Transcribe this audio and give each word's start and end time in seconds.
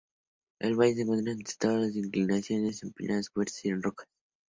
El 0.59 0.75
valle 0.75 0.95
se 0.95 1.01
encuentra 1.03 1.31
entre 1.31 1.73
dos 1.75 1.95
inclinaciones 1.95 2.81
empinados, 2.81 3.29
cubiertas 3.29 3.61
con 3.61 3.83
rocas. 3.83 4.07